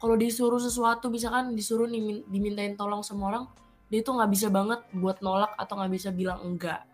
[0.00, 3.44] kalau disuruh sesuatu misalkan disuruh dimin dimintain tolong sama orang,
[3.92, 6.88] dia tuh nggak bisa banget buat nolak atau nggak bisa bilang enggak.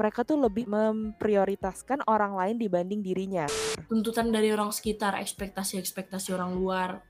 [0.00, 3.44] Mereka tuh lebih memprioritaskan orang lain dibanding dirinya.
[3.84, 7.04] Tuntutan dari orang sekitar, ekspektasi-ekspektasi orang luar.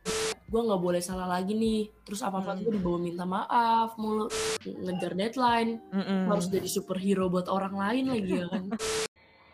[0.50, 1.86] Gue nggak boleh salah lagi nih.
[2.02, 2.75] Terus apa-apa tuh Mhm.
[2.82, 4.27] dibawa minta maaf mulu,
[4.66, 5.79] ngejar deadline,
[6.27, 6.54] harus Mhm.
[6.59, 8.75] jadi superhero buat orang lain lagi ya kan.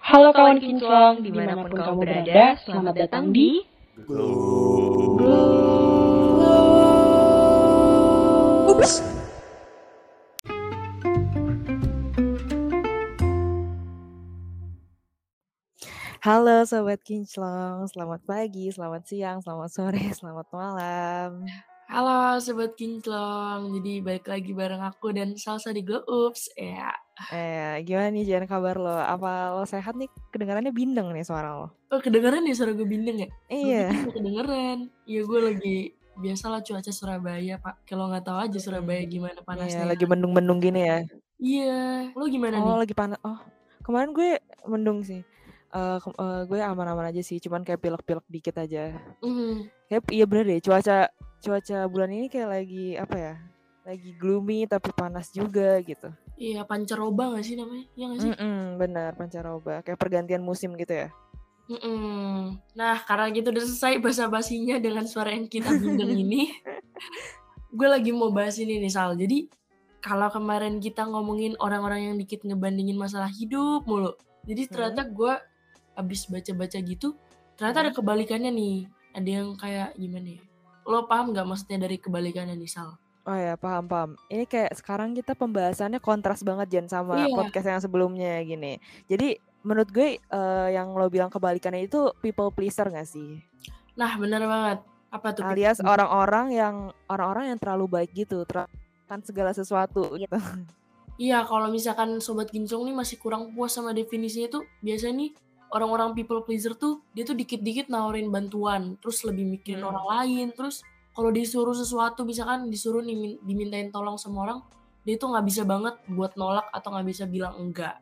[0.01, 5.58] Halo kawan kinclong, di mana pun kamu berada, selamat datang di Ups.
[16.19, 21.31] Halo Sobat Kinclong, selamat pagi, selamat siang, selamat sore, selamat malam.
[21.89, 26.91] Halo Sobat Kinclong, jadi balik lagi bareng aku dan Salsa di Glow Ups, ya.
[27.31, 28.95] Eh, gimana nih Jan kabar lo?
[28.95, 30.07] Apa lo sehat nih?
[30.31, 31.69] Kedengarannya bindeng nih suara lo.
[31.89, 33.29] Oh kedengeran ya suara gue bindeng ya?
[33.49, 33.89] Gue Iya.
[33.91, 34.79] gak kedengeran.
[35.03, 35.77] Iya gue lagi
[36.15, 37.83] biasalah cuaca Surabaya pak.
[37.85, 39.11] Kalau nggak tahu aja Surabaya Mhm.
[39.11, 39.85] gimana Iya, panasnya.
[39.85, 40.99] lagi mendung-mendung gini ya.
[41.39, 41.79] Iya,
[42.15, 42.87] lo gimana Oh, nih?
[42.87, 43.19] lagi panas.
[43.25, 43.39] Oh,
[43.83, 44.31] kemarin gue
[44.65, 45.23] mendung sih.
[45.69, 48.89] Eh, ke- eh, gue aman-aman aja sih, cuman kayak pilek-pilek dikit aja.
[49.21, 49.69] Mhm.
[49.85, 53.35] Kayak iya bener deh, cuaca cuaca bulan ini kayak lagi apa ya?
[53.85, 56.09] Lagi gloomy tapi panas juga gitu.
[56.37, 57.85] Iya pancaroba gak sih namanya?
[57.93, 58.31] Iya gak sih?
[58.33, 59.81] Mm-mm, benar, pancaroba.
[59.81, 61.09] Kayak pergantian musim gitu ya.
[61.69, 62.57] Mm-mm.
[62.73, 66.49] Nah karena gitu udah selesai basa-basinya dengan suara yang kita bindeng ini,
[67.79, 69.13] gue lagi mau bahas ini nih Sal.
[69.15, 69.53] Jadi
[70.01, 74.17] kalau kemarin kita ngomongin orang-orang yang dikit ngebandingin masalah hidup mulu,
[74.49, 75.13] jadi ternyata Hmm.
[75.13, 75.35] gue
[75.99, 77.19] abis baca-baca gitu,
[77.59, 77.99] ternyata ada Hmm.
[77.99, 78.77] kebalikannya nih.
[79.11, 80.43] Ada yang kayak gimana ya?
[80.87, 82.95] Lo paham gak maksudnya dari kebalikannya nih Sal?
[83.27, 84.11] Oh ya, paham paham.
[84.31, 87.35] Ini kayak sekarang kita pembahasannya kontras banget Jan sama Iya.
[87.35, 88.79] podcast yang sebelumnya gini.
[89.05, 93.43] Jadi menurut gue eh, yang lo bilang kebalikannya itu people pleaser gak sih?
[93.99, 94.79] Nah bener banget.
[95.11, 95.45] Apa tuh?
[95.45, 100.39] Alias orang-orang yang orang-orang yang terlalu baik gitu, terapkan segala sesuatu gitu.
[101.19, 105.31] Iya, kalau misalkan sobat gincong nih masih kurang puas sama definisinya tuh, biasanya nih
[105.73, 109.93] orang-orang people pleaser tuh dia tuh dikit-dikit nawarin bantuan, terus lebih mikirin Hmm.
[109.95, 114.59] orang lain, terus kalau disuruh sesuatu misalkan disuruh dimin- dimintain tolong sama orang,
[115.03, 117.99] dia tuh nggak bisa banget buat nolak atau nggak bisa bilang enggak.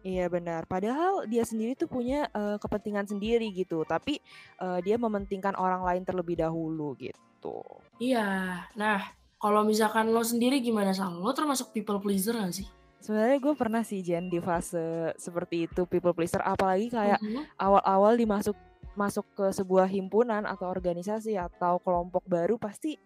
[0.00, 0.64] Iya benar.
[0.64, 4.20] Padahal dia sendiri tuh punya eh, kepentingan sendiri gitu, tapi
[4.60, 7.60] eh, dia mementingkan orang lain terlebih dahulu gitu.
[8.00, 11.20] Iya, nah kalau misalkan lo sendiri gimana Sal?
[11.20, 12.68] Lo termasuk people pleaser gak sih?
[13.00, 17.56] Sebenarnya gue pernah sih Jen di fase seperti itu people pleaser, apalagi kayak Mhm.
[17.56, 18.52] awal-awal dimasuk
[18.92, 23.00] masuk ke sebuah himpunan atau organisasi atau kelompok baru pasti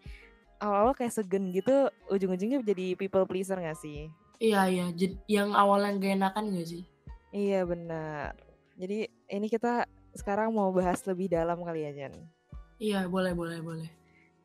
[0.59, 4.11] awal-awal kayak segen gitu, ujung-ujungnya jadi people pleaser gak sih?
[4.43, 6.83] Iya, iya, Jad- yang awalnya gak enakan gak sih?
[7.31, 8.35] Iya benar.
[8.75, 12.15] Jadi ini kita sekarang mau bahas lebih dalam kali ya Jen.
[12.83, 13.89] Iya, boleh, boleh, boleh.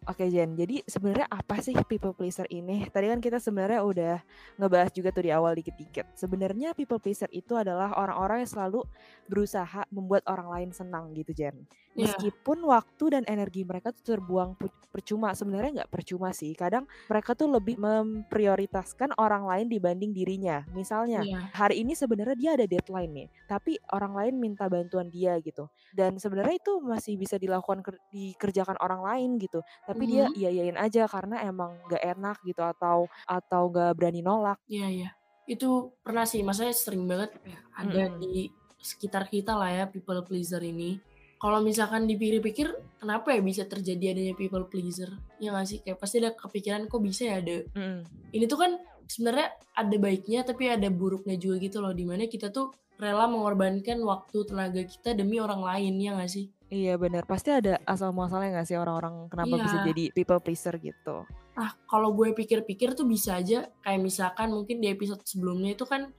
[0.07, 2.87] Oke Jen, jadi sebenarnya apa sih people pleaser ini?
[2.87, 4.15] Tadi kan kita sebenarnya udah
[4.55, 6.15] ngebahas juga tuh di awal dikit-dikit.
[6.15, 8.87] Sebenarnya people pleaser itu adalah orang-orang yang selalu
[9.27, 11.67] berusaha membuat orang lain senang gitu Jen.
[11.97, 14.55] Iya, Meskipun waktu dan energi mereka tuh terbuang
[14.89, 16.55] percuma, sebenarnya nggak percuma sih.
[16.55, 20.63] Kadang mereka tuh lebih memprioritaskan orang lain dibanding dirinya.
[20.71, 25.35] Misalnya iya, hari ini sebenarnya dia ada deadline nih, tapi orang lain minta bantuan dia
[25.43, 25.67] gitu.
[25.91, 29.59] Dan sebenarnya itu masih bisa dilakukan ker- dikerjakan orang lain gitu.
[29.83, 30.37] Tapi dia Mhm.
[30.39, 34.57] iya-iyain aja karena emang gak enak gitu atau atau gak berani nolak.
[34.69, 35.09] Iya iya.
[35.49, 38.21] Itu pernah sih, maksudnya sering banget ya, ada Mm-mm.
[38.21, 38.33] di
[38.79, 41.01] sekitar kita lah ya people pleaser ini.
[41.39, 45.15] Kalau misalkan dipikir-pikir, kenapa ya bisa terjadi adanya people pleaser?
[45.39, 45.79] Ya nggak sih?
[45.79, 47.63] Kayak pasti ada kepikiran kok bisa ya ada.
[47.79, 48.03] Mm-mm.
[48.35, 48.71] Ini tuh kan
[49.07, 51.95] sebenarnya ada baiknya tapi ada buruknya juga gitu loh.
[51.95, 56.51] Di mana kita tuh rela mengorbankan waktu tenaga kita demi orang lain ya nggak sih?
[56.69, 59.85] Iya benar, pasti ada asal muasalnya gak sih orang-orang kenapa bisa Iya.
[59.89, 61.25] jadi people pleaser gitu.
[61.57, 66.13] Ah kalau gue pikir-pikir tuh bisa aja kayak misalkan mungkin di episode sebelumnya itu kan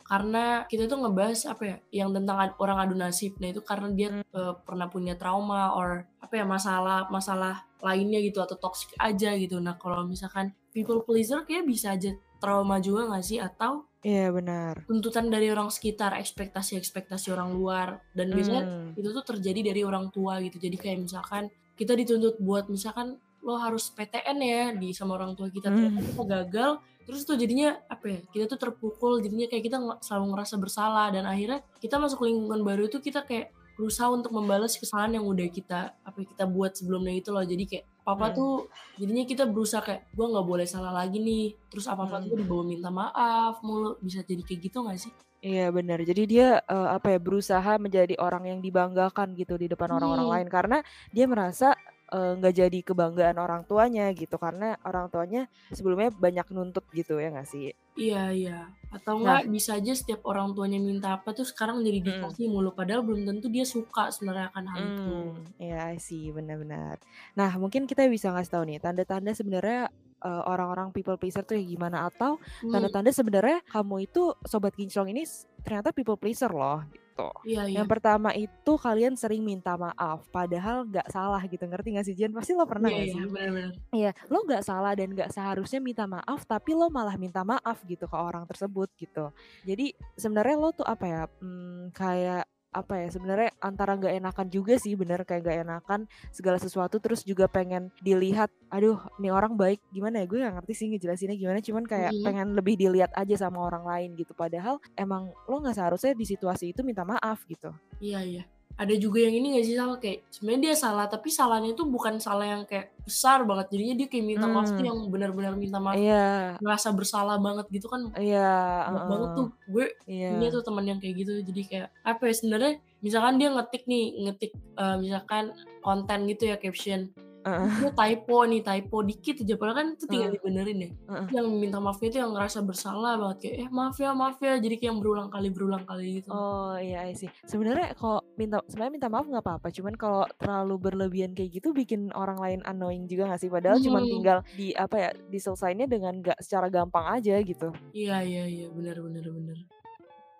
[0.00, 3.88] Karena kita tuh ngebahas apa ya yang tentang ad- orang adu nasib nah itu karena
[3.90, 4.22] dia Hmm.
[4.24, 9.56] eh, pernah punya trauma or apa ya masalah masalah lainnya gitu atau toxic aja gitu
[9.58, 14.84] nah kalau misalkan people pleaser kayak bisa aja trauma juga gak sih atau Iya benar.
[14.84, 18.88] tuntutan dari orang sekitar ekspektasi ekspektasi orang luar dan biasanya Mm.
[18.94, 23.56] itu tuh terjadi dari orang tua gitu jadi kayak misalkan kita dituntut buat misalkan lo
[23.56, 26.06] harus PTN ya di sama orang tua kita ternyata Mm.
[26.06, 26.70] kita gagal
[27.04, 31.24] terus tuh jadinya apa ya kita tuh terpukul jadinya kayak kita selalu ngerasa bersalah dan
[31.24, 35.98] akhirnya kita masuk lingkungan baru itu kita kayak berusaha untuk membalas kesalahan yang udah kita
[35.98, 38.34] apa ya, kita buat sebelumnya itu loh jadi kayak apa Mm.
[38.36, 38.52] tuh
[38.94, 42.24] jadinya kita berusaha kayak gue nggak boleh salah lagi nih terus apa apa Mm.
[42.24, 45.12] tuh dibawa minta maaf mulu bisa jadi kayak gitu gak sih
[45.44, 46.00] Iya benar.
[46.00, 50.34] Jadi dia eh, apa ya berusaha menjadi orang yang dibanggakan gitu di depan orang-orang Hmm.
[50.40, 50.78] lain karena
[51.12, 51.76] dia merasa
[52.14, 55.40] eh, nggak jadi kebanggaan orang tuanya gitu karena orang tuanya
[55.76, 57.74] sebelumnya banyak nuntut gitu ya nggak sih?
[57.94, 58.58] Iya iya.
[58.90, 59.38] Atau Nah.
[59.42, 62.06] enggak bisa aja setiap orang tuanya minta apa tuh sekarang jadi Mm.
[62.08, 65.16] dikasih mulu padahal belum tentu dia suka sebenarnya akan hal itu.
[65.38, 66.98] Hmm, ya I see, benar-benar.
[67.38, 69.86] Nah, mungkin kita bisa ngasih tahu nih tanda-tanda sebenarnya
[70.24, 75.12] eh, orang-orang people pleaser tuh ya gimana atau Hmm, tanda-tanda sebenarnya kamu itu sobat kinclong
[75.12, 75.22] ini
[75.62, 76.80] ternyata people pleaser loh
[77.14, 77.30] gitu.
[77.46, 77.78] iya iya.
[77.78, 81.62] Yang pertama itu kalian sering minta maaf padahal nggak salah gitu.
[81.62, 82.34] Ngerti gak sih Jen?
[82.34, 83.22] Pasti lo pernah Iya gak iya sih?
[83.30, 83.72] benar-benar.
[83.94, 88.10] Iya, lo nggak salah dan nggak seharusnya minta maaf, tapi lo malah minta maaf gitu
[88.10, 89.30] ke orang tersebut gitu.
[89.62, 91.22] Jadi sebenarnya lo tuh apa ya?
[91.38, 92.44] hmm, kayak
[92.74, 93.08] apa ya?
[93.08, 96.00] Sebenarnya antara nggak enakan juga sih, bener kayak nggak enakan
[96.34, 98.50] segala sesuatu, terus juga pengen dilihat.
[98.74, 100.26] Aduh, nih orang baik gimana ya?
[100.26, 101.62] Gue nggak ngerti sih ngejelasinnya gimana.
[101.62, 102.24] Cuman kayak Mhm.
[102.26, 104.34] pengen lebih dilihat aja sama orang lain gitu.
[104.34, 107.70] Padahal emang lo nggak seharusnya di situasi itu minta maaf gitu.
[108.02, 108.42] Iya iya.
[108.74, 112.18] Ada juga yang ini gak sih salah kayak sebenarnya dia salah tapi salahnya itu bukan
[112.18, 113.70] salah yang kayak besar banget.
[113.70, 114.88] Jadinya dia kayak minta maaf tuh Hmm.
[114.90, 115.94] yang benar-benar minta maaf.
[115.94, 118.10] Iya, merasa bersalah banget gitu kan.
[118.18, 118.50] Iya,
[118.90, 119.48] banyak banget heeh, tuh.
[119.70, 120.28] Gue iya.
[120.34, 121.32] punya tuh teman yang kayak gitu.
[121.46, 125.44] Jadi kayak apa ya sebenarnya misalkan dia ngetik nih ngetik eh, misalkan
[125.84, 127.12] konten gitu ya caption
[127.44, 127.68] Heeh.
[127.78, 130.36] dia typo nih typo dikit aja padahal kan itu tinggal Heeh.
[130.40, 131.26] dibenerin ya Heeh.
[131.30, 134.74] yang minta maafnya itu yang ngerasa bersalah banget kayak eh maaf ya maaf ya jadi
[134.74, 137.28] kayak yang berulang kali berulang kali gitu Oh iya see.
[137.44, 139.68] Sebenarnya kalau minta sebenarnya minta maaf nggak apa-apa.
[139.68, 143.52] Cuman kalau terlalu berlebihan kayak gitu bikin orang lain annoying juga nggak sih?
[143.52, 144.10] Padahal cuma Hmm.
[144.10, 147.68] tinggal di apa ya diselesainya dengan nggak secara gampang aja gitu.
[147.92, 149.58] iya iya iya benar benar benar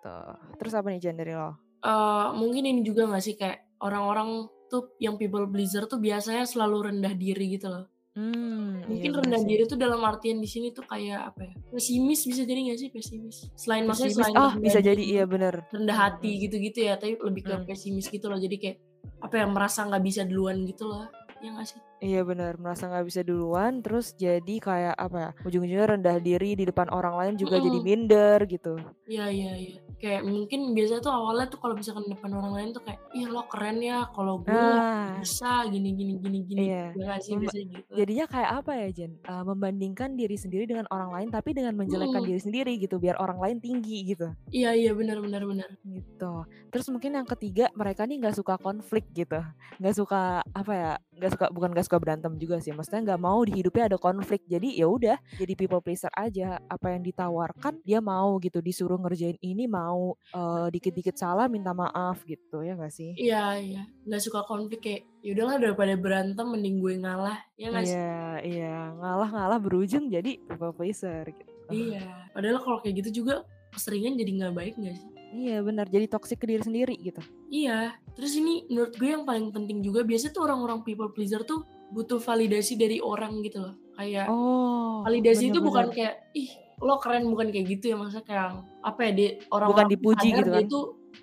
[0.01, 0.35] Tuh.
[0.57, 1.57] Terus apa nih Jan dari lo?
[1.81, 6.91] Eh, mungkin ini juga gak sih kayak orang-orang tuh yang people pleaser tuh biasanya selalu
[6.91, 7.85] rendah diri gitu loh
[8.15, 9.49] Hmm, iya Mungkin bener rendah sih.
[9.51, 11.53] diri tuh dalam artian di sini tuh kayak apa ya?
[11.67, 13.51] Pesimis bisa jadi gak sih pesimis?
[13.59, 14.27] Selain maksudnya Pesimis.
[14.31, 15.67] selain Ah rendah bisa jadi iya bener.
[15.67, 17.67] rendah hati hmm, gitu-gitu ya, tapi lebih ke hmm.
[17.67, 18.39] pesimis gitu loh.
[18.39, 18.77] Jadi kayak
[19.19, 21.11] apa ya merasa nggak bisa duluan gitu loh.
[21.43, 21.79] Ya gak sih?
[21.95, 25.29] Iya benar, merasa nggak bisa duluan, terus jadi kayak apa ya?
[25.47, 27.87] Ujung-ujungnya rendah diri di depan orang lain juga jadi Mm-mm.
[27.87, 28.75] minder gitu.
[29.07, 29.75] Iya iya iya.
[29.95, 33.47] Kayak mungkin biasa tuh awalnya tuh kalau misalkan depan orang lain tuh kayak, ih lo
[33.47, 36.59] keren ya, kalau gue Nah, bisa gini gini gini gini.
[36.67, 36.91] iya.
[36.93, 37.91] Ya gak sih biasanya gitu.
[37.95, 39.11] jadinya kayak apa ya Jen?
[39.15, 42.29] Eh, membandingkan diri sendiri dengan orang lain, tapi dengan menjelekkan Mm-mm.
[42.29, 44.27] diri sendiri gitu, biar orang lain tinggi gitu.
[44.51, 45.69] Iya iya benar benar benar.
[45.81, 49.39] gitu terus mungkin yang ketiga mereka nih nggak suka konflik gitu
[49.79, 53.41] nggak suka apa ya nggak suka bukan nggak suka berantem juga sih maksudnya nggak mau
[53.43, 57.99] di hidupnya ada konflik jadi ya udah jadi people pleaser aja apa yang ditawarkan dia
[57.99, 63.11] mau gitu disuruh ngerjain ini mau eh, dikit-dikit salah minta maaf gitu ya nggak sih
[63.15, 63.81] Iya iya.
[64.05, 67.37] Nggak suka konflik kayak, yaudahlah daripada berantem mending gue ngalah.
[67.57, 67.95] Ya gak sih?
[67.95, 72.29] iya iya ngalah ngalah berujung jadi people pleaser gitu Iya.
[72.35, 73.41] Padahal kalau kayak gitu juga
[73.73, 75.09] keseringan jadi nggak baik nggak sih?
[75.35, 77.19] iya benar jadi toxic ke diri sendiri gitu
[77.51, 77.91] Iya.
[78.15, 82.19] Terus ini menurut gue yang paling penting juga biasanya tuh orang-orang people pleaser tuh butuh
[82.19, 83.75] validasi dari orang gitu loh.
[83.95, 86.51] Kayak oh validasi itu bukan kayak ih
[86.83, 88.47] lo keren bukan kayak gitu ya maksudnya kayak
[88.83, 90.79] apa ya dia bukan orang-orang tuh dipuji sadar gitu dia kan itu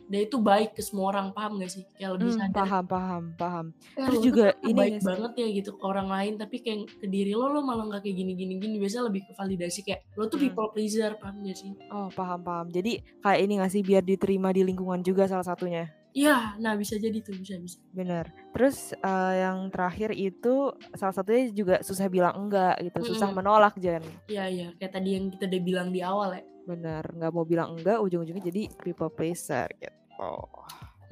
[0.09, 1.85] dia itu baik ke semua orang paham gak sih?
[1.95, 5.47] Kayak lebih Hmm, sadar paham paham paham eh terus juga ini baik sih banget ya
[5.53, 8.55] gitu ke orang lain tapi kayak ke diri lo lo malah nggak kayak gini gini
[8.57, 10.45] gini biasanya lebih ke validasi kayak lo tuh Hmm.
[10.49, 11.73] people pleaser paham gak sih?
[11.93, 12.67] Oh paham paham.
[12.73, 15.85] Jadi kayak ini gak sih biar diterima di lingkungan juga salah satunya.
[16.12, 17.81] Iya, nah bisa jadi tuh bisa bisa.
[17.97, 18.29] Bener.
[18.53, 23.40] Terus eh, yang terakhir itu salah satunya juga susah bilang enggak gitu, susah Mm-mm.
[23.40, 24.04] menolak Jan.
[24.28, 26.45] Iya iya kayak tadi yang kita udah bilang di awal ya.
[26.69, 30.31] Bener, nggak mau bilang enggak, ujung-ujungnya jadi people pleaser gitu.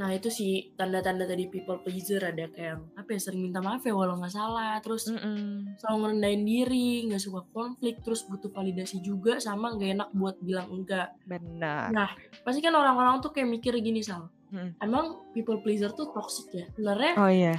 [0.00, 3.84] Nah itu sih tanda-tanda tadi people pleaser ada kayak yang, apa ya sering minta maaf
[3.84, 5.76] ya walau nggak salah terus Mm-mm.
[5.76, 10.72] selalu ngerendahin diri nggak suka konflik terus butuh validasi juga sama nggak enak buat bilang
[10.72, 11.92] enggak Benar.
[11.92, 12.08] nah
[12.40, 14.70] pasti kan orang-orang tuh kayak mikir gini sal Mm.
[14.82, 17.54] emang people pleaser tuh toxic ya sebenarnya Oh iya.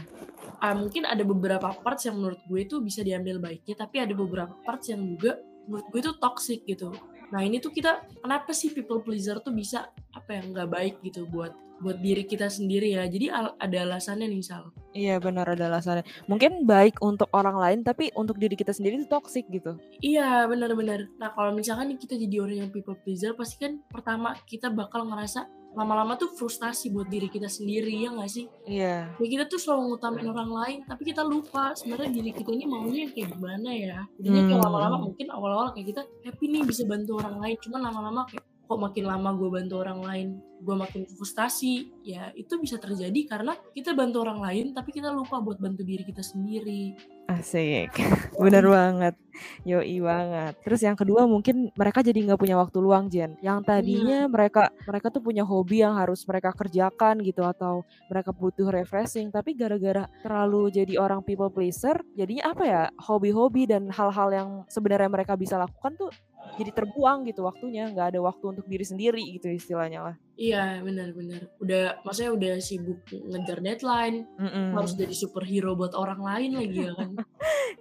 [0.59, 4.51] ah, mungkin ada beberapa parts yang menurut gue tuh bisa diambil baiknya tapi ada beberapa
[4.61, 6.91] parts yang juga menurut gue tuh toxic gitu
[7.31, 11.23] nah ini tuh kita kenapa sih people pleaser tuh bisa apa yang nggak baik gitu
[11.25, 15.71] buat buat diri kita sendiri ya jadi al- ada alasannya nih sal Iya benar ada
[15.71, 16.03] alasannya.
[16.27, 19.79] Mungkin baik untuk orang lain, tapi untuk diri kita sendiri itu toxic gitu.
[20.03, 21.07] Iya benar-benar.
[21.15, 25.47] Nah kalau misalkan kita jadi orang yang people pleaser, pasti kan pertama kita bakal ngerasa
[25.71, 28.45] lama-lama tuh frustasi buat diri kita sendiri ya nggak sih?
[28.67, 29.15] Iya.
[29.15, 33.07] Ya kita tuh selalu ngutamain orang lain, tapi kita lupa sebenarnya diri kita ini maunya
[33.07, 33.97] kayak gimana ya.
[34.19, 34.67] Jadinya kayak Hmm.
[34.67, 38.79] lama-lama mungkin awal-awal kayak kita happy nih bisa bantu orang lain, cuman lama-lama kayak kok
[38.79, 40.27] makin lama gue bantu orang lain,
[40.63, 41.91] gue makin frustasi.
[42.07, 46.07] Ya itu bisa terjadi karena kita bantu orang lain, tapi kita lupa buat bantu diri
[46.07, 46.95] kita sendiri.
[47.31, 47.95] Asik,
[48.43, 49.15] bener banget,
[49.63, 50.53] yoi banget.
[50.67, 54.31] Terus yang kedua mungkin mereka jadi nggak punya waktu luang Jen, yang tadinya Iya.
[54.31, 59.55] mereka mereka tuh punya hobi yang harus mereka kerjakan gitu atau mereka butuh refreshing, tapi
[59.55, 65.39] gara-gara terlalu jadi orang people pleaser, jadinya apa ya, hobi-hobi dan hal-hal yang sebenarnya mereka
[65.39, 66.11] bisa lakukan tuh
[66.51, 70.15] jadi terbuang gitu waktunya, nggak ada waktu untuk diri sendiri gitu istilahnya lah.
[70.35, 71.47] Iya, benar benar.
[71.61, 74.25] Udah maksudnya udah sibuk ngejar deadline,
[74.73, 74.99] harus Mhm.
[75.05, 77.13] jadi superhero buat orang lain lagi ya kan.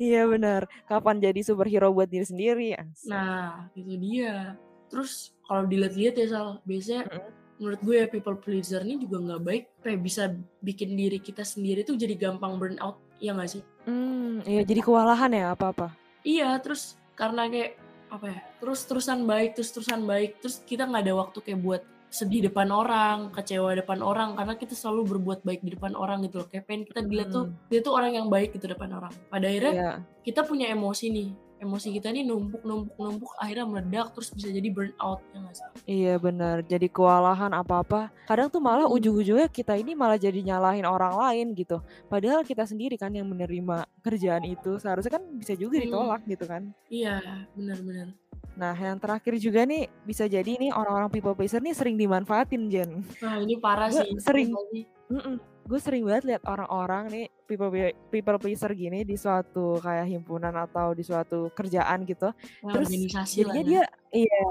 [0.01, 3.11] Iya bener, kapan jadi superhero buat diri sendiri, asik.
[3.13, 4.57] Nah, itu dia.
[4.89, 7.31] Terus kalau dilihat-lihat ya Sal, biasanya Mhm.
[7.61, 10.23] menurut gue ya people pleaser ini juga nggak baik, kayak bisa
[10.65, 13.63] bikin diri kita sendiri tuh jadi gampang burn out, iya nggak sih?
[13.85, 15.93] Mmm, iya jadi kewalahan ya apa-apa?
[16.25, 17.77] Iya, terus karena kayak
[18.11, 22.69] apa ya, terus-terusan baik terus-terusan baik, terus kita nggak ada waktu kayak buat sedih depan
[22.75, 26.49] orang, kecewa depan orang, karena kita selalu berbuat baik di depan orang gitu loh.
[26.51, 27.71] Kayak pengen kita dilihat tuh, Mhm.
[27.71, 29.15] dia tuh orang yang baik gitu depan orang.
[29.31, 29.93] Pada akhirnya Iya.
[30.27, 31.29] kita punya emosi nih,
[31.61, 35.55] emosi kita nih numpuk numpuk numpuk akhirnya meledak terus bisa jadi burn out ya nggak
[35.55, 35.69] sih?
[35.87, 38.09] Iya bener, jadi kewalahan apa-apa.
[38.27, 41.79] Kadang tuh malah ujung-ujungnya kita ini malah jadi nyalahin orang lain gitu.
[42.09, 46.73] Padahal kita sendiri kan yang menerima kerjaan itu, seharusnya kan bisa juga ditolak gitu kan.
[46.89, 47.21] Iya,
[47.55, 48.17] benar-benar.
[48.61, 53.01] Nah yang terakhir juga nih, bisa jadi nih orang-orang people pleaser nih sering dimanfaatin Jen.
[53.25, 54.85] Nah ini parah Gue sih, sering sih?
[55.09, 60.07] mhm, gue sering banget lihat orang-orang nih people pe people pleaser gini di suatu kayak
[60.07, 62.31] himpunan atau di suatu kerjaan gitu.
[62.63, 62.89] Nah, Terus
[63.35, 63.67] jadinya ya.
[63.67, 63.83] dia
[64.15, 64.43] iya,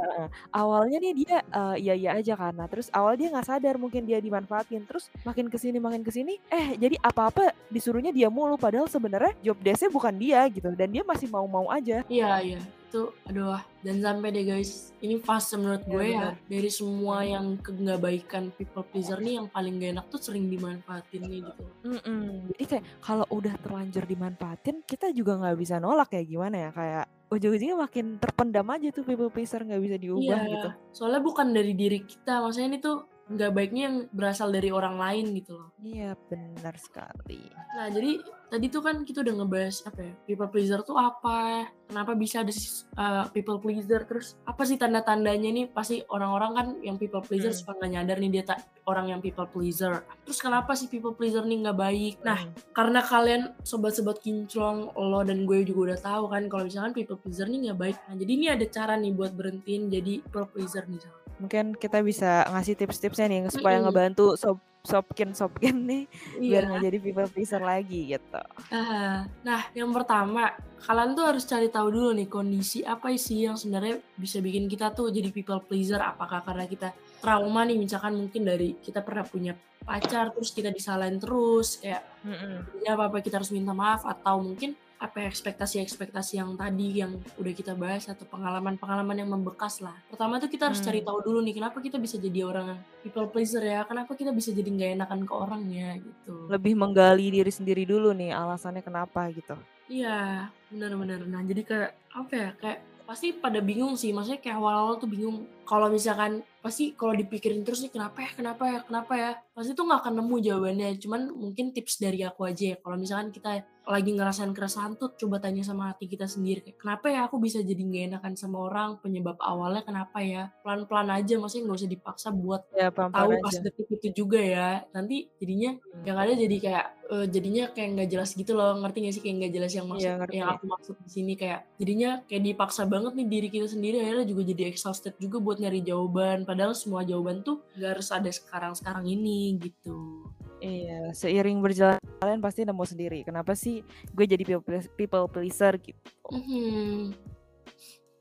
[0.51, 2.51] awalnya nih dia, eee, iya-iya aja kan.
[2.59, 6.11] Nah terus awalnya dia nggak sadar mungkin dia dimanfaatin, terus makin ke sini makin ke
[6.11, 10.91] sini, eh jadi apa-apa disuruhnya dia mulu, padahal sebenarnya job desk-nya bukan dia gitu dan
[10.91, 12.03] dia masih mau-mau aja.
[12.07, 16.27] Iya iya, itu aduh ah, dan sampai deh guys, ini fase menurut Iya gue ya,
[16.33, 16.35] bener.
[16.49, 20.47] dari semua yang ke nggak baikan people pleaser nih yang paling gak enak tuh sering
[20.47, 21.63] dimanfaatin nih gitu.
[21.79, 26.69] Mhm, jadi kayak kalau udah terlanjur dimanfaatin, kita juga nggak bisa nolak ya gimana ya,
[26.73, 30.69] kayak ujung-ujungnya makin terpendam aja tuh people pleaser nggak bisa diubah gitu.
[30.73, 34.97] Iya, soalnya bukan dari diri kita, maksudnya ini tuh nggak baiknya yang berasal dari orang
[34.97, 35.69] lain gitu loh.
[35.79, 37.45] Iya benar sekali.
[37.77, 38.17] Nah jadi
[38.49, 42.49] tadi tuh kan kita udah ngebahas apa ya, people pleaser tuh apa, kenapa bisa ada
[42.97, 47.59] uh, people pleaser, terus apa sih tanda-tandanya nih, pasti orang-orang kan yang people pleaser Hmm.
[47.61, 50.01] suka nggak nyadar nih dia tak orang yang people pleaser.
[50.25, 52.13] Terus kenapa sih people pleaser nih nggak baik?
[52.25, 52.73] Nah Mhm.
[52.73, 57.45] karena kalian sobat-sobat kinclong lo dan gue juga udah tahu kan kalau misalkan people pleaser
[57.45, 57.97] nih nggak baik.
[58.09, 60.97] Nah jadi ini ada cara nih buat berhentiin jadi people pleaser nih.
[61.39, 63.89] Mungkin kita bisa ngasih tips-tipsnya nih supaya Mm-mm.
[63.89, 66.03] ngebantu sob sobkin sobkin nih
[66.39, 66.67] biar Iya.
[66.71, 68.39] nggak jadi people pleaser lagi gitu.
[68.71, 73.59] Ah, Nah, yang pertama, kalian tuh harus cari tahu dulu nih kondisi apa sih yang
[73.59, 75.99] sebenarnya bisa bikin kita tuh jadi people pleaser.
[75.99, 79.51] Apakah karena kita trauma nih, misalkan mungkin dari kita pernah punya
[79.83, 82.79] pacar, terus kita disalahin terus, kayak Mhm.
[82.79, 87.53] ya apa-apa kita harus minta maaf, atau mungkin apa ya, ekspektasi-ekspektasi yang tadi yang udah
[87.55, 89.95] kita bahas atau pengalaman-pengalaman yang membekas lah.
[90.11, 91.07] Pertama tuh kita harus cari Hmm.
[91.07, 94.67] tahu dulu nih kenapa kita bisa jadi orang people pleaser ya, kenapa kita bisa jadi
[94.67, 96.51] nggak enakan ke orangnya gitu.
[96.51, 99.55] Lebih menggali diri sendiri dulu nih alasannya kenapa gitu.
[99.87, 101.23] Iya, benar-benar.
[101.25, 102.49] Nah, jadi kayak apa ya?
[102.59, 102.79] Kayak
[103.09, 104.13] pasti pada bingung sih.
[104.13, 105.49] Maksudnya kayak awal-awal tuh bingung.
[105.69, 109.31] Kalau misalkan pasti kalau dipikirin terus nih kenapa ya, kenapa ya, kenapa ya?
[109.53, 110.89] Pasti tuh nggak akan nemu jawabannya.
[110.97, 112.77] Cuman mungkin tips dari aku aja ya.
[112.77, 113.51] Kalau misalkan kita
[113.85, 117.57] lagi ngerasain keresahan tuh coba tanya sama hati kita sendiri kayak kenapa ya aku bisa
[117.59, 122.27] jadi nggak enakan sama orang penyebab awalnya kenapa ya pelan-pelan aja maksudnya nggak usah dipaksa
[122.29, 123.65] buat Ya tahu pelan-pelan pas aja.
[123.65, 126.05] detik itu juga ya nanti jadinya Hmm.
[126.05, 129.35] yang ada jadi kayak eh, jadinya kayak nggak jelas gitu loh ngerti gak sih kayak
[129.41, 130.35] nggak jelas yang maksud Iya ngerti.
[130.37, 134.23] yang aku maksud di sini kayak jadinya kayak dipaksa banget nih diri kita sendiri akhirnya
[134.23, 138.73] juga jadi exhausted juga buat nyari jawaban padahal semua jawaban tuh nggak harus ada sekarang
[138.73, 140.25] sekarang ini gitu
[140.59, 143.23] Iya, seiring berjalan kalian pasti nemu sendiri.
[143.23, 143.79] Kenapa sih
[144.11, 145.95] gue jadi people pleas- people pleaser gitu?
[146.35, 147.15] Mhm.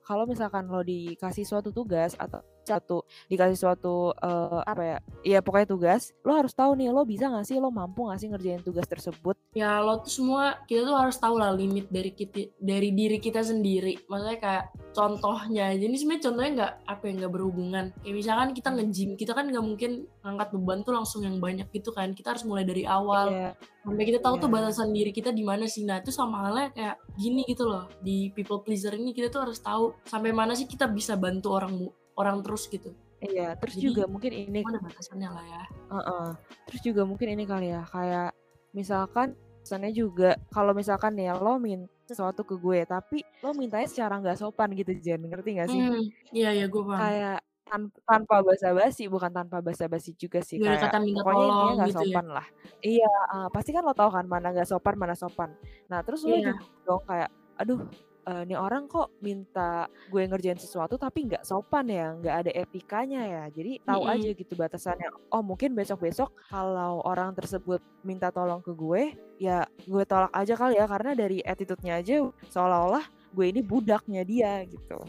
[0.07, 4.99] Kalau misalkan lo dikasih suatu tugas atau satu dikasih suatu eh, apa ya?
[5.25, 8.29] Iya pokoknya tugas, lo harus tahu nih lo bisa nggak sih, lo mampu nggak sih
[8.29, 9.37] ngerjain tugas tersebut?
[9.57, 13.41] ya lo tuh semua kita tuh harus tahu lah limit dari kita dari diri kita
[13.43, 14.07] sendiri.
[14.07, 17.85] Maksudnya kayak contohnya jadi sebenarnya contohnya nggak apa ya nggak berhubungan.
[18.05, 19.91] Kayak misalkan kita nge-gym kita kan nggak mungkin
[20.23, 22.13] ngangkat beban tuh langsung yang banyak gitu kan.
[22.13, 23.33] Kita harus mulai dari awal.
[23.33, 23.51] Iya,
[23.83, 24.55] sampai kita tahu tuh Iya.
[24.61, 25.83] batasan diri kita di mana sih.
[25.89, 27.89] Nah itu sama halnya kayak gini gitu loh.
[28.05, 31.73] Di people pleaser ini kita tuh harus tahu sampai mana sih kita bisa bantu orang
[32.19, 32.91] orang terus gitu
[33.23, 33.55] iya.
[33.59, 36.27] Terus Jadi, juga mungkin ini ada batasannya lah ya Heeh.
[36.69, 38.37] Terus juga mungkin ini kali ya, kayak
[38.77, 39.33] misalkan
[39.65, 44.37] pesannya juga kalau misalkan nih lo minta sesuatu ke gue, tapi lo mintanya secara nggak
[44.41, 45.83] sopan gitu Jen, ngerti nggak sih?
[45.85, 46.05] hmm
[46.37, 50.89] iya iya gue paham Kayak Tan tanpa basa-basi, bukan tanpa basa-basi juga sih, ada kayak
[50.89, 52.09] kata minta pokoknya intinya tolong nggak gitu ya?
[52.09, 52.47] sopan lah.
[52.81, 55.51] Iya, heeh, pasti kan lo tahu kan mana nggak sopan, mana sopan.
[55.93, 56.85] Nah, terus lo juga Iya.
[56.89, 57.29] dong kayak,
[57.61, 57.81] "Aduh,
[58.29, 63.23] eee, nih orang kok minta gue ngerjain sesuatu tapi nggak sopan ya, nggak ada etikanya
[63.25, 64.37] ya." Jadi tahu aja Mhm.
[64.37, 65.09] gitu batasannya.
[65.33, 70.77] Oh, mungkin besok-besok kalau orang tersebut minta tolong ke gue, ya gue tolak aja kali
[70.77, 72.21] ya, karena dari attitude-nya aja
[72.53, 75.01] seolah-olah gue ini budaknya dia gitu.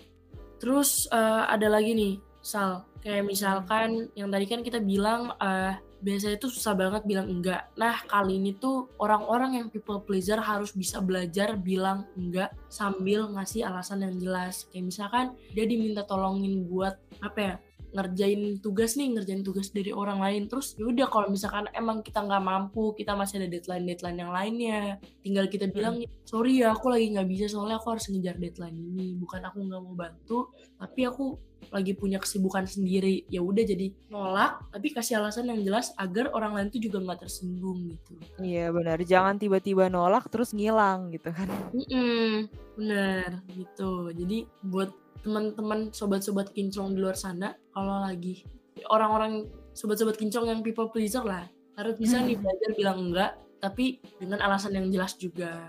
[0.60, 6.38] Terus, eee, ada lagi nih, Sal, kayak misalkan yang tadi kan kita bilang, eee, biasanya
[6.40, 7.68] tuh susah banget bilang enggak.
[7.76, 13.68] Nah, kali ini tuh orang-orang yang people pleaser harus bisa belajar bilang enggak sambil ngasih
[13.68, 14.68] alasan yang jelas.
[14.72, 17.56] Kayak misalkan dia diminta tolongin buat, apa ya,
[17.90, 20.46] ngerjain tugas nih, ngerjain tugas dari orang lain.
[20.46, 24.82] Terus ya udah kalau misalkan emang kita nggak mampu, kita masih ada deadline-deadline yang lainnya,
[25.26, 26.06] tinggal kita bilang, Mhm.
[26.22, 29.18] "Sorry ya, aku lagi nggak bisa soalnya aku harus ngejar deadline ini.
[29.18, 31.34] Bukan aku nggak mau bantu, tapi aku
[31.70, 36.56] lagi punya kesibukan sendiri." Ya udah jadi nolak, tapi kasih alasan yang jelas agar orang
[36.56, 38.14] lain tuh juga nggak tersinggung gitu.
[38.40, 41.48] Iya benar, jangan tiba-tiba nolak terus ngilang gitu kan.
[41.76, 42.50] Mhm,
[42.80, 44.14] bener gitu.
[44.16, 44.90] Jadi buat
[45.20, 48.48] teman-teman sobat-sobat kinclong di luar sana, kalau lagi
[48.88, 51.44] orang-orang sobat-sobat kinclong yang people pleaser lah,
[51.76, 55.68] harus bisa nih belajar bilang enggak, tapi dengan alasan yang jelas juga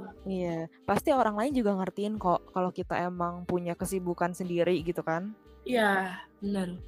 [0.00, 0.28] gitu.
[0.28, 5.36] Iya, pasti orang lain juga ngertiin kok kalau kita emang punya kesibukan sendiri gitu kan.
[5.68, 6.80] Iya, bener.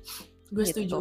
[0.49, 0.85] Gue setuju.
[0.85, 1.01] Gitu.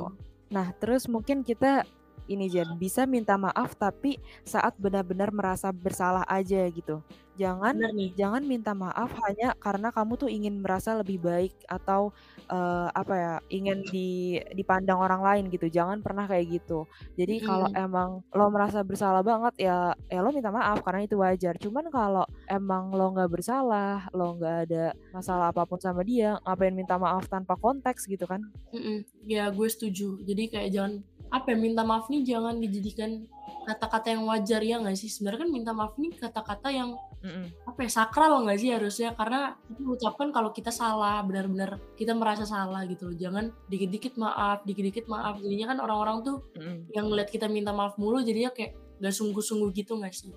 [0.51, 1.88] Nah, terus mungkin kita
[2.34, 7.04] ini Jen, bisa minta maaf tapi saat benar-benar merasa bersalah aja gitu.
[7.40, 8.12] Jangan nih.
[8.20, 12.12] jangan minta maaf hanya karena kamu tuh ingin merasa lebih baik atau
[12.52, 15.68] eh, apa ya, ingin di dipandang orang lain gitu.
[15.72, 16.88] Jangan pernah kayak gitu.
[17.20, 17.76] Jadi kalau Mhm.
[17.76, 21.56] emang lo merasa bersalah banget ya ya lo minta maaf karena itu wajar.
[21.64, 24.84] Cuman kalau emang lo nggak bersalah, lo nggak ada
[25.16, 28.42] masalah apa pun sama dia, ngapain minta maaf tanpa konteks gitu kan?
[28.72, 28.98] Mhm,
[29.28, 30.24] ya gue setuju.
[30.24, 30.94] Jadi kayak jangan
[31.32, 33.24] apa ya, minta maaf nih jangan dijadikan
[33.64, 35.08] kata-kata yang wajar ya nggak sih?
[35.08, 37.54] Sebenarnya kan minta maaf nih kata-kata yang Mm-mm.
[37.70, 42.50] apa ya sakral nggak sih harusnya karena itu mengucapkan kalau kita salah benar-benar kita merasa
[42.50, 46.90] salah gitu loh jangan dikit-dikit maaf dikit-dikit maaf jadinya kan orang-orang tuh Mm-mm.
[46.98, 50.34] yang ngeliat kita minta maaf mulu jadinya kayak gak sungguh-sungguh gitu nggak sih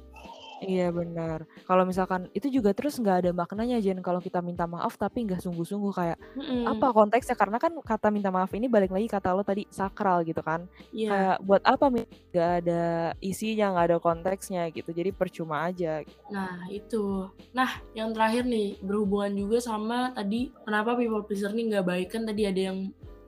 [0.63, 1.49] Iya benar.
[1.67, 5.43] Kalau misalkan itu juga terus nggak ada maknanya Jen kalau kita minta maaf tapi nggak
[5.43, 9.43] sungguh-sungguh kayak Mm-mm, apa konteksnya karena kan kata minta maaf ini balik lagi kata lo
[9.43, 10.65] tadi sakral gitu kan.
[10.95, 12.83] iya Kayak buat apa nggak ada
[13.19, 14.91] isinya nggak ada konteksnya gitu.
[14.95, 16.01] Jadi percuma aja.
[16.31, 17.29] Nah, itu.
[17.53, 22.23] Nah, yang terakhir nih, berhubungan juga sama tadi kenapa people pleaser nih nggak baik kan
[22.25, 22.79] tadi ada yang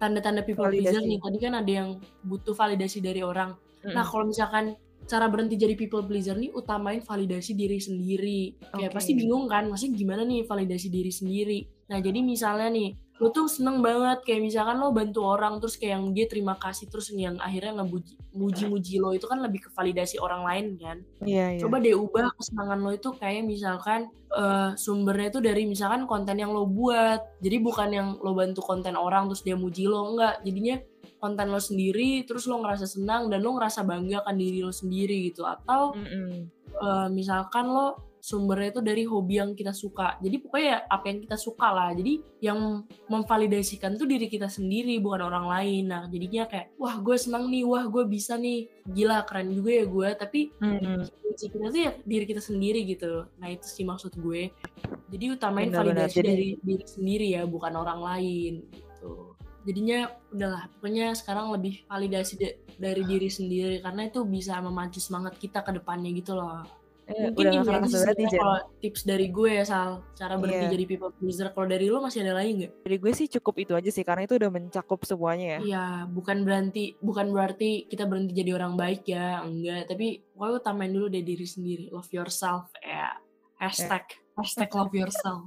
[0.00, 1.08] tanda-tanda people pleaser Validasi.
[1.10, 1.18] nih.
[1.20, 1.88] Tadi kan ada yang
[2.24, 3.56] butuh validasi dari orang.
[3.92, 4.08] Nah, Mm-mm.
[4.08, 4.64] kalau misalkan
[5.06, 8.58] cara berhenti jadi people pleaser nih utamain validasi diri sendiri.
[8.74, 8.96] Kayak Oke.
[8.98, 11.58] pasti bingung kan, maksudnya gimana nih validasi diri sendiri.
[11.86, 15.96] Nah, jadi misalnya nih, lo tuh seneng banget kayak misalkan lo bantu orang terus kayak
[15.96, 20.20] yang dia terima kasih terus yang akhirnya ngebuji muji-muji lo itu kan lebih ke validasi
[20.20, 21.60] orang lain kan Iya iya.
[21.64, 26.52] coba deh ubah kesenangan lo itu kayak misalkan eh, sumbernya itu dari misalkan konten yang
[26.52, 30.76] lo buat jadi bukan yang lo bantu konten orang terus dia muji lo enggak jadinya
[31.26, 35.26] konten lo sendiri terus lo ngerasa senang dan lo ngerasa bangga kan diri lo sendiri
[35.34, 35.42] gitu.
[35.42, 36.46] Atau Mm-mm.
[36.70, 40.18] eh, misalkan lo sumbernya itu dari hobi yang kita suka.
[40.18, 41.94] Jadi pokoknya ya apa yang kita suka lah.
[41.94, 45.94] Jadi yang memvalidasikan tuh diri kita sendiri bukan orang lain.
[45.94, 47.62] Nah jadinya kayak wah gue senang nih.
[47.62, 48.66] Wah gue bisa nih.
[48.82, 50.08] Gila keren juga ya gue.
[50.18, 50.40] Tapi
[51.22, 53.30] kunci kita tuh ya diri kita sendiri gitu.
[53.38, 54.50] Nah itu sih maksud gue.
[55.06, 58.66] Jadi utamain validasi Jadi- dari diri sendiri ya bukan orang lain
[59.66, 59.98] jadinya
[60.30, 65.66] udahlah pokoknya sekarang lebih validasi de- dari diri sendiri karena itu bisa memacu semangat kita
[65.66, 66.62] ke depannya gitu loh
[67.06, 70.74] Eh, mungkin udah ini sih kalau tips dari gue ya Sal cara berhenti Iya.
[70.74, 73.72] jadi people pleaser kalau dari lo masih ada lagi nggak Dari gue sih cukup itu
[73.78, 75.58] aja sih karena itu udah mencakup semuanya ya.
[75.62, 79.86] Iya, bukan berarti bukan berarti kita berhenti jadi orang baik ya, enggak.
[79.86, 83.14] Tapi pokoknya utamain dulu deh diri sendiri, love yourself ya.
[83.62, 84.02] Hashtag,
[84.34, 85.46] hashtag love yourself.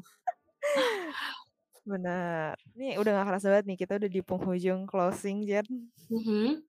[1.90, 2.54] Benar.
[2.78, 5.66] Nih udah gak kerasa banget nih kita udah di penghujung closing Jen.
[6.14, 6.62] Mhm.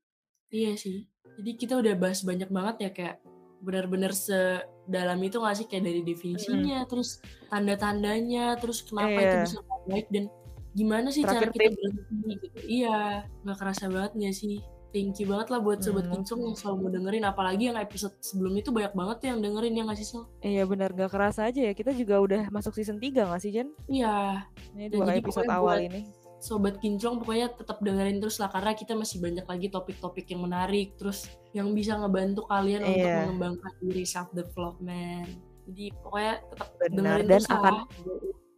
[0.50, 1.04] Iya sih.
[1.36, 3.16] Jadi kita udah bahas banyak banget ya kayak
[3.60, 7.20] benar-benar sedalam itu gak sih kayak dari definisinya, terus
[7.52, 9.44] tanda-tandanya, terus kenapa itu Iya.
[9.44, 10.24] bisa baik dan
[10.72, 11.76] gimana sih cara Terakhir kita tips.
[11.76, 12.58] berhenti gitu.
[12.64, 12.98] Iya,
[13.44, 14.56] nggak kerasa banget gak sih?
[14.90, 16.18] Thank you banget lah buat Sobat Hmm.
[16.18, 17.22] Kincung yang selalu mau dengerin.
[17.22, 20.22] Apalagi yang episode sebelum itu banyak banget yang dengerin ya gak sih Sel?
[20.40, 23.70] Iya benar gak kerasa aja ya kita juga udah masuk season 3 gak sih Jen?
[23.86, 26.02] Iya, Ini Dan dua jadi episode awal buat- ini.
[26.40, 30.96] Sobat Kinclong pokoknya tetap dengerin terus lah karena kita masih banyak lagi topik-topik yang menarik
[30.96, 33.16] terus yang bisa ngebantu kalian untuk Iya.
[33.28, 35.28] mengembangkan diri self development.
[35.68, 37.84] Jadi pokoknya tetap Benar, dengerin dan terus akan- lah.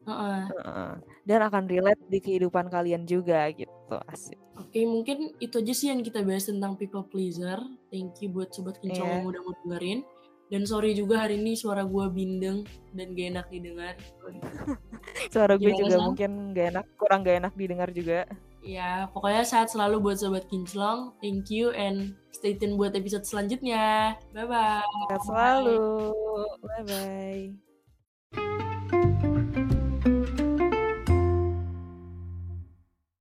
[0.02, 0.40] Heeh.
[0.48, 0.92] Heeh.
[1.22, 3.70] Dan akan relate di kehidupan kalian juga gitu.
[3.92, 7.56] Gitu asik Oke, mungkin itu aja sih yang kita bahas tentang people pleaser.
[7.88, 9.16] Thank you buat sobat kinclong Iya.
[9.20, 10.00] yang udah mau dengerin.
[10.48, 12.60] Dan sorry juga hari ini suara gua bindeng
[12.92, 13.96] dan gak enak didengar.
[15.32, 16.04] suara gue Gimana, juga Sam?
[16.12, 18.28] mungkin gak enak kurang gak enak didengar juga
[18.62, 21.16] Ya, pokoknya sehat selalu buat sobat kinclong.
[21.18, 24.14] Thank you and stay tune buat episode selanjutnya.
[24.30, 24.86] Bye-bye.
[25.10, 25.80] Sehat selalu
[26.62, 27.71] bye bye